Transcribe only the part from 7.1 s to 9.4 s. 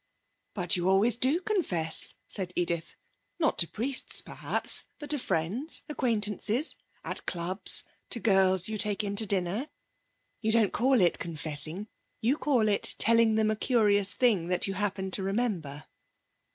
clubs, to girls you take in to